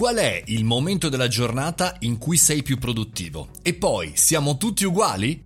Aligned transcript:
Qual 0.00 0.16
è 0.16 0.42
il 0.46 0.64
momento 0.64 1.10
della 1.10 1.28
giornata 1.28 1.94
in 1.98 2.16
cui 2.16 2.38
sei 2.38 2.62
più 2.62 2.78
produttivo? 2.78 3.48
E 3.60 3.74
poi, 3.74 4.12
siamo 4.14 4.56
tutti 4.56 4.86
uguali? 4.86 5.44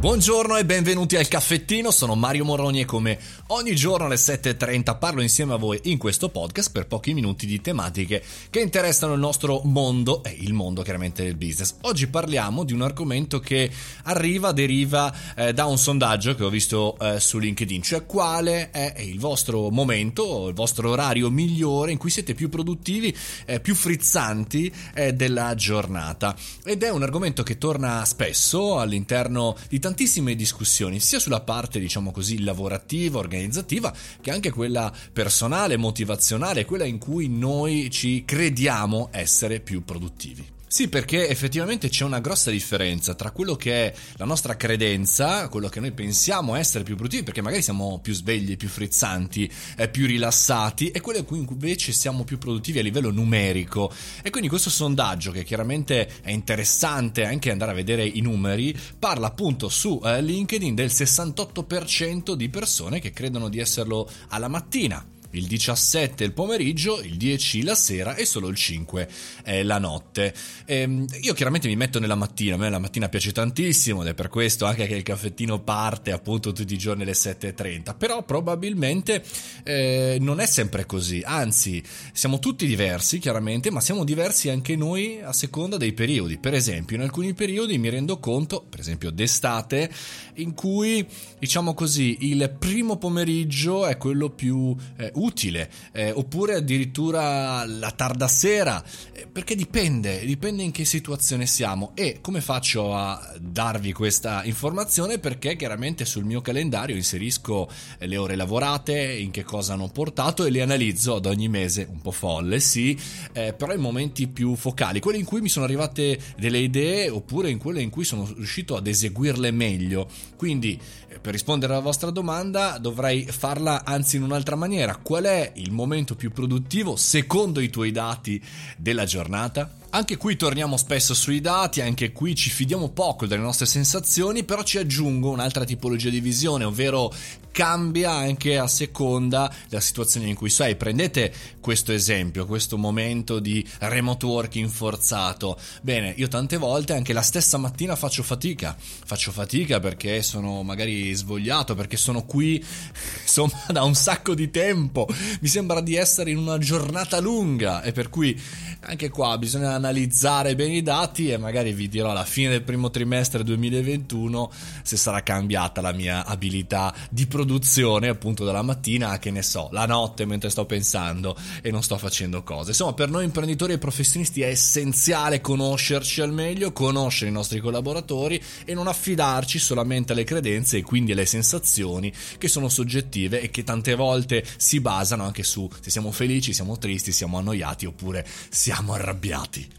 Buongiorno 0.00 0.56
e 0.56 0.64
benvenuti 0.64 1.16
al 1.16 1.26
caffettino, 1.26 1.90
sono 1.90 2.14
Mario 2.14 2.44
Moroni 2.44 2.78
e 2.78 2.84
come 2.84 3.18
ogni 3.48 3.74
giorno 3.74 4.06
alle 4.06 4.14
7.30 4.14 4.96
parlo 4.96 5.22
insieme 5.22 5.54
a 5.54 5.56
voi 5.56 5.80
in 5.84 5.98
questo 5.98 6.28
podcast 6.28 6.70
per 6.70 6.86
pochi 6.86 7.12
minuti 7.14 7.46
di 7.46 7.60
tematiche 7.60 8.22
che 8.48 8.60
interessano 8.60 9.14
il 9.14 9.18
nostro 9.18 9.60
mondo 9.64 10.22
e 10.22 10.36
il 10.38 10.52
mondo 10.52 10.82
chiaramente 10.82 11.24
del 11.24 11.34
business. 11.34 11.74
Oggi 11.80 12.06
parliamo 12.06 12.62
di 12.62 12.72
un 12.72 12.82
argomento 12.82 13.40
che 13.40 13.68
arriva, 14.04 14.52
deriva 14.52 15.12
eh, 15.34 15.52
da 15.52 15.64
un 15.64 15.76
sondaggio 15.76 16.36
che 16.36 16.44
ho 16.44 16.48
visto 16.48 16.96
eh, 17.00 17.18
su 17.18 17.38
LinkedIn, 17.38 17.82
cioè 17.82 18.06
quale 18.06 18.70
è 18.70 19.00
il 19.00 19.18
vostro 19.18 19.68
momento, 19.70 20.46
il 20.46 20.54
vostro 20.54 20.90
orario 20.90 21.28
migliore 21.28 21.90
in 21.90 21.98
cui 21.98 22.10
siete 22.10 22.34
più 22.34 22.48
produttivi, 22.48 23.12
eh, 23.46 23.58
più 23.58 23.74
frizzanti 23.74 24.72
eh, 24.94 25.12
della 25.12 25.56
giornata. 25.56 26.36
Ed 26.64 26.84
è 26.84 26.88
un 26.88 27.02
argomento 27.02 27.42
che 27.42 27.58
torna 27.58 28.04
spesso 28.04 28.78
all'interno 28.78 29.56
di 29.68 29.86
tantissime 29.88 30.34
discussioni, 30.34 31.00
sia 31.00 31.18
sulla 31.18 31.40
parte, 31.40 31.80
diciamo 31.80 32.10
così, 32.10 32.42
lavorativa, 32.42 33.18
organizzativa, 33.18 33.94
che 34.20 34.30
anche 34.30 34.50
quella 34.50 34.92
personale, 35.12 35.78
motivazionale, 35.78 36.66
quella 36.66 36.84
in 36.84 36.98
cui 36.98 37.28
noi 37.28 37.88
ci 37.90 38.22
crediamo 38.26 39.08
essere 39.12 39.60
più 39.60 39.84
produttivi. 39.84 40.56
Sì, 40.70 40.88
perché 40.88 41.30
effettivamente 41.30 41.88
c'è 41.88 42.04
una 42.04 42.20
grossa 42.20 42.50
differenza 42.50 43.14
tra 43.14 43.30
quello 43.30 43.56
che 43.56 43.86
è 43.86 43.94
la 44.16 44.26
nostra 44.26 44.54
credenza, 44.54 45.48
quello 45.48 45.70
che 45.70 45.80
noi 45.80 45.92
pensiamo 45.92 46.54
essere 46.56 46.84
più 46.84 46.94
produttivi, 46.94 47.22
perché 47.22 47.40
magari 47.40 47.62
siamo 47.62 48.00
più 48.00 48.12
svegli, 48.12 48.58
più 48.58 48.68
frizzanti, 48.68 49.50
eh, 49.78 49.88
più 49.88 50.06
rilassati, 50.06 50.90
e 50.90 51.00
quello 51.00 51.20
in 51.20 51.24
cui 51.24 51.38
invece 51.38 51.92
siamo 51.92 52.22
più 52.22 52.36
produttivi 52.36 52.80
a 52.80 52.82
livello 52.82 53.10
numerico. 53.10 53.90
E 54.22 54.28
quindi 54.28 54.50
questo 54.50 54.68
sondaggio, 54.68 55.32
che 55.32 55.42
chiaramente 55.42 56.06
è 56.20 56.30
interessante 56.32 57.24
anche 57.24 57.50
andare 57.50 57.70
a 57.70 57.74
vedere 57.74 58.04
i 58.06 58.20
numeri, 58.20 58.78
parla 58.98 59.28
appunto 59.28 59.70
su 59.70 59.98
eh, 60.04 60.20
LinkedIn 60.20 60.74
del 60.74 60.90
68% 60.90 62.34
di 62.34 62.50
persone 62.50 63.00
che 63.00 63.12
credono 63.12 63.48
di 63.48 63.58
esserlo 63.58 64.06
alla 64.28 64.48
mattina 64.48 65.02
il 65.30 65.46
17 65.46 66.24
il 66.24 66.32
pomeriggio, 66.32 67.00
il 67.00 67.16
10 67.16 67.62
la 67.62 67.74
sera 67.74 68.14
e 68.14 68.24
solo 68.24 68.48
il 68.48 68.56
5 68.56 69.08
è 69.42 69.62
la 69.62 69.78
notte. 69.78 70.34
E 70.64 70.80
ehm, 70.80 71.06
io 71.20 71.34
chiaramente 71.34 71.68
mi 71.68 71.76
metto 71.76 71.98
nella 71.98 72.14
mattina, 72.14 72.54
a 72.54 72.58
me 72.58 72.70
la 72.70 72.78
mattina 72.78 73.08
piace 73.08 73.32
tantissimo 73.32 74.02
ed 74.02 74.08
è 74.08 74.14
per 74.14 74.28
questo 74.28 74.64
anche 74.64 74.86
che 74.86 74.94
il 74.94 75.02
caffettino 75.02 75.60
parte 75.60 76.12
appunto 76.12 76.52
tutti 76.52 76.72
i 76.72 76.78
giorni 76.78 77.02
alle 77.02 77.12
7.30, 77.12 77.96
però 77.96 78.22
probabilmente 78.22 79.22
eh, 79.64 80.16
non 80.20 80.40
è 80.40 80.46
sempre 80.46 80.86
così, 80.86 81.22
anzi 81.24 81.82
siamo 82.12 82.38
tutti 82.38 82.66
diversi 82.66 83.18
chiaramente, 83.18 83.70
ma 83.70 83.80
siamo 83.80 84.04
diversi 84.04 84.48
anche 84.48 84.76
noi 84.76 85.20
a 85.22 85.32
seconda 85.32 85.76
dei 85.76 85.92
periodi. 85.92 86.38
Per 86.38 86.54
esempio 86.54 86.96
in 86.96 87.02
alcuni 87.02 87.34
periodi 87.34 87.76
mi 87.78 87.90
rendo 87.90 88.18
conto, 88.18 88.64
per 88.68 88.80
esempio 88.80 89.10
d'estate, 89.10 89.90
in 90.34 90.54
cui 90.54 91.06
diciamo 91.38 91.74
così 91.74 92.16
il 92.20 92.54
primo 92.58 92.96
pomeriggio 92.96 93.86
è 93.86 93.96
quello 93.96 94.30
più... 94.30 94.74
Eh, 94.96 95.12
utile, 95.22 95.70
eh, 95.92 96.10
oppure 96.10 96.54
addirittura 96.54 97.64
la 97.64 97.90
tarda 97.90 98.28
sera, 98.28 98.82
eh, 99.12 99.26
perché 99.26 99.54
dipende, 99.54 100.24
dipende 100.24 100.62
in 100.62 100.70
che 100.70 100.84
situazione 100.84 101.46
siamo. 101.46 101.92
E 101.94 102.18
come 102.20 102.40
faccio 102.40 102.94
a 102.94 103.34
darvi 103.40 103.92
questa 103.92 104.44
informazione? 104.44 105.18
Perché 105.18 105.56
chiaramente 105.56 106.04
sul 106.04 106.24
mio 106.24 106.40
calendario 106.40 106.96
inserisco 106.96 107.68
le 107.98 108.16
ore 108.16 108.36
lavorate, 108.36 109.12
in 109.12 109.30
che 109.30 109.44
cosa 109.44 109.74
hanno 109.74 109.88
portato 109.88 110.44
e 110.44 110.50
le 110.50 110.62
analizzo 110.62 111.16
ad 111.16 111.26
ogni 111.26 111.48
mese, 111.48 111.86
un 111.90 112.00
po' 112.00 112.10
folle, 112.10 112.60
sì, 112.60 112.98
eh, 113.32 113.52
però 113.52 113.72
in 113.72 113.80
momenti 113.80 114.28
più 114.28 114.54
focali, 114.54 115.00
quelli 115.00 115.18
in 115.18 115.24
cui 115.24 115.40
mi 115.40 115.48
sono 115.48 115.64
arrivate 115.64 116.18
delle 116.36 116.58
idee 116.58 117.08
oppure 117.08 117.50
in 117.50 117.58
quelle 117.58 117.82
in 117.82 117.90
cui 117.90 118.04
sono 118.04 118.30
riuscito 118.34 118.76
ad 118.76 118.86
eseguirle 118.86 119.50
meglio. 119.50 120.08
Quindi, 120.36 120.78
eh, 121.08 121.18
per 121.18 121.32
rispondere 121.32 121.72
alla 121.72 121.82
vostra 121.82 122.10
domanda, 122.10 122.78
dovrei 122.78 123.24
farla 123.24 123.84
anzi 123.84 124.16
in 124.16 124.22
un'altra 124.22 124.56
maniera 124.56 124.96
qual 125.08 125.24
è 125.24 125.52
il 125.54 125.72
momento 125.72 126.14
più 126.16 126.30
produttivo 126.30 126.94
secondo 126.94 127.60
i 127.60 127.70
tuoi 127.70 127.92
dati 127.92 128.44
della 128.76 129.06
giornata? 129.06 129.77
Anche 129.90 130.18
qui 130.18 130.36
torniamo 130.36 130.76
spesso 130.76 131.14
sui 131.14 131.40
dati, 131.40 131.80
anche 131.80 132.12
qui 132.12 132.34
ci 132.34 132.50
fidiamo 132.50 132.90
poco 132.90 133.26
delle 133.26 133.40
nostre 133.40 133.64
sensazioni, 133.64 134.44
però 134.44 134.62
ci 134.62 134.76
aggiungo 134.76 135.30
un'altra 135.30 135.64
tipologia 135.64 136.10
di 136.10 136.20
visione, 136.20 136.64
ovvero 136.64 137.10
cambia 137.50 138.12
anche 138.12 138.56
a 138.56 138.68
seconda 138.68 139.52
della 139.68 139.80
situazione 139.80 140.28
in 140.28 140.34
cui 140.34 140.50
sei. 140.50 140.76
Prendete 140.76 141.32
questo 141.58 141.92
esempio, 141.92 142.46
questo 142.46 142.76
momento 142.76 143.40
di 143.40 143.66
remote 143.78 144.26
working 144.26 144.68
forzato. 144.68 145.58
Bene, 145.82 146.12
io 146.16 146.28
tante 146.28 146.56
volte 146.58 146.92
anche 146.92 147.12
la 147.12 147.22
stessa 147.22 147.56
mattina 147.56 147.96
faccio 147.96 148.22
fatica, 148.22 148.76
faccio 148.78 149.32
fatica 149.32 149.80
perché 149.80 150.22
sono 150.22 150.62
magari 150.62 151.12
svogliato, 151.14 151.74
perché 151.74 151.96
sono 151.96 152.24
qui 152.24 152.62
insomma 153.22 153.64
da 153.68 153.82
un 153.82 153.94
sacco 153.94 154.34
di 154.34 154.50
tempo, 154.50 155.08
mi 155.40 155.48
sembra 155.48 155.80
di 155.80 155.96
essere 155.96 156.30
in 156.30 156.36
una 156.36 156.58
giornata 156.58 157.18
lunga 157.18 157.82
e 157.82 157.90
per 157.90 158.08
cui 158.08 158.40
anche 158.82 159.08
qua 159.08 159.36
bisogna 159.36 159.78
analizzare 159.88 160.54
bene 160.54 160.74
i 160.74 160.82
dati 160.82 161.30
e 161.30 161.38
magari 161.38 161.72
vi 161.72 161.88
dirò 161.88 162.10
alla 162.10 162.24
fine 162.24 162.50
del 162.50 162.62
primo 162.62 162.90
trimestre 162.90 163.42
2021 163.42 164.50
se 164.82 164.96
sarà 164.96 165.22
cambiata 165.22 165.80
la 165.80 165.92
mia 165.92 166.26
abilità 166.26 166.94
di 167.10 167.26
produzione 167.26 168.08
appunto 168.08 168.44
dalla 168.44 168.62
mattina 168.62 169.18
che 169.18 169.30
ne 169.30 169.42
so, 169.42 169.68
la 169.72 169.86
notte 169.86 170.26
mentre 170.26 170.50
sto 170.50 170.66
pensando 170.66 171.36
e 171.62 171.70
non 171.70 171.82
sto 171.82 171.96
facendo 171.96 172.42
cose. 172.42 172.70
Insomma, 172.70 172.92
per 172.92 173.08
noi 173.08 173.24
imprenditori 173.24 173.72
e 173.72 173.78
professionisti 173.78 174.42
è 174.42 174.48
essenziale 174.48 175.40
conoscerci 175.40 176.20
al 176.20 176.32
meglio, 176.32 176.72
conoscere 176.72 177.30
i 177.30 177.34
nostri 177.34 177.60
collaboratori 177.60 178.40
e 178.64 178.74
non 178.74 178.86
affidarci 178.86 179.58
solamente 179.58 180.12
alle 180.12 180.24
credenze 180.24 180.78
e 180.78 180.82
quindi 180.82 181.12
alle 181.12 181.26
sensazioni 181.26 182.12
che 182.36 182.48
sono 182.48 182.68
soggettive 182.68 183.40
e 183.40 183.50
che 183.50 183.64
tante 183.64 183.94
volte 183.94 184.44
si 184.56 184.80
basano 184.80 185.24
anche 185.24 185.42
su 185.42 185.68
se 185.80 185.90
siamo 185.90 186.12
felici, 186.12 186.52
siamo 186.52 186.76
tristi, 186.76 187.12
siamo 187.12 187.38
annoiati 187.38 187.86
oppure 187.86 188.26
siamo 188.50 188.92
arrabbiati. 188.92 189.77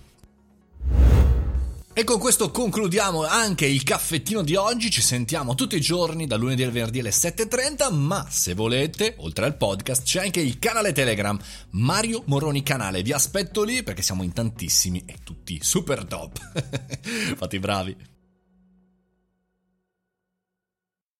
E 1.99 2.05
con 2.05 2.17
questo 2.17 2.49
concludiamo 2.49 3.25
anche 3.25 3.65
il 3.65 3.83
caffettino 3.83 4.41
di 4.41 4.55
oggi. 4.55 4.89
Ci 4.89 5.01
sentiamo 5.01 5.53
tutti 5.53 5.75
i 5.75 5.81
giorni 5.81 6.27
da 6.27 6.37
lunedì 6.37 6.63
al 6.63 6.71
venerdì 6.71 7.01
alle 7.01 7.09
7.30. 7.09 7.93
Ma 7.93 8.25
se 8.29 8.53
volete, 8.53 9.15
oltre 9.17 9.43
al 9.43 9.57
podcast, 9.57 10.03
c'è 10.03 10.23
anche 10.23 10.39
il 10.39 10.59
canale 10.59 10.93
Telegram 10.93 11.37
Mario 11.71 12.23
Moroni 12.27 12.63
Canale. 12.63 13.01
Vi 13.01 13.11
aspetto 13.11 13.63
lì 13.63 13.83
perché 13.83 14.01
siamo 14.01 14.23
in 14.23 14.31
tantissimi 14.31 15.03
e 15.05 15.15
tutti 15.25 15.59
super 15.61 16.05
top. 16.05 16.39
Fate 17.35 17.55
i 17.57 17.59
bravi. 17.59 18.18